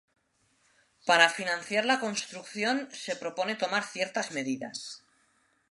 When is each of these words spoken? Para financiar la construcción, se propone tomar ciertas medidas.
Para 1.05 1.29
financiar 1.29 1.85
la 1.85 1.99
construcción, 1.99 2.89
se 2.91 3.15
propone 3.15 3.53
tomar 3.53 3.83
ciertas 3.83 4.31
medidas. 4.31 5.03